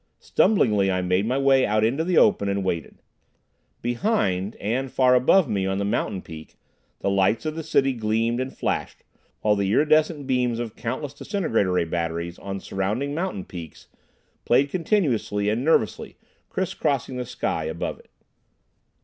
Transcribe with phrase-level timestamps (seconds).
[0.17, 3.03] Stumblingly I made my way out into the open, and waited.
[3.83, 6.55] Behind, and far above me on the mountain peak,
[7.01, 9.03] the lights of the city gleamed and flashed,
[9.41, 13.87] while the iridescent beams of countless disintegrator ray batteries on surrounding mountain peaks,
[14.43, 16.17] played continuously and nervously,
[16.49, 18.09] criss crossing in the sky above it.